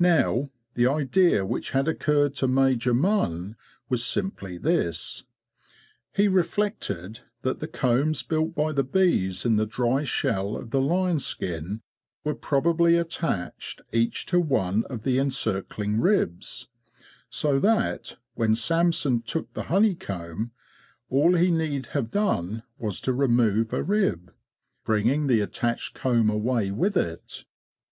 Now, 0.00 0.50
the 0.74 0.88
idea 0.88 1.46
which 1.46 1.70
had 1.70 1.86
occurred 1.86 2.34
to 2.34 2.48
Major 2.48 2.92
Munn 2.92 3.54
was 3.88 4.04
simply 4.04 4.58
this: 4.58 5.22
He 6.12 6.26
reflected 6.26 7.20
that 7.42 7.60
the 7.60 7.68
combs 7.68 8.24
built 8.24 8.52
by 8.52 8.72
the 8.72 8.82
bees 8.82 9.46
in 9.46 9.54
the 9.54 9.66
dry 9.66 10.02
shell 10.02 10.56
of 10.56 10.70
the 10.70 10.80
lion 10.80 11.20
skin 11.20 11.82
were 12.24 12.34
probably 12.34 12.96
attached 12.96 13.80
each 13.92 14.26
to 14.26 14.40
one 14.40 14.82
of 14.86 15.04
the 15.04 15.20
encircling 15.20 16.00
ribs; 16.00 16.66
so 17.28 17.60
that, 17.60 18.16
when 18.34 18.56
Samson 18.56 19.22
took 19.22 19.52
the 19.54 19.62
honey 19.70 19.94
comb, 19.94 20.50
all 21.10 21.36
he 21.36 21.52
need 21.52 21.86
have 21.94 22.10
done 22.10 22.64
was 22.76 23.00
to 23.02 23.12
remove 23.12 23.72
a 23.72 23.84
rib, 23.84 24.34
bring 24.84 25.06
ing 25.06 25.28
the 25.28 25.38
attached 25.38 25.94
comb 25.94 26.28
away 26.28 26.72
with 26.72 26.96
it. 26.96 27.44